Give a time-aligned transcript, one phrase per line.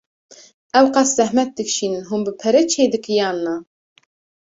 [0.79, 3.55] Ewqas zehmet dikşînin hûn bi pere çê dikî yan na?